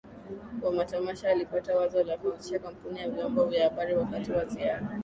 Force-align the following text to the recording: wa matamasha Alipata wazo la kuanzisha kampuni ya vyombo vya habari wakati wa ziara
wa 0.63 0.71
matamasha 0.71 1.29
Alipata 1.29 1.75
wazo 1.75 2.03
la 2.03 2.17
kuanzisha 2.17 2.59
kampuni 2.59 2.99
ya 2.99 3.09
vyombo 3.09 3.45
vya 3.45 3.63
habari 3.69 3.95
wakati 3.95 4.31
wa 4.31 4.45
ziara 4.45 4.99